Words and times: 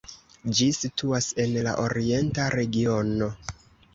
Ĝi 0.59 0.69
situas 0.77 1.27
en 1.43 1.51
la 1.67 1.75
Orienta 1.83 2.47
regiono. 2.57 3.31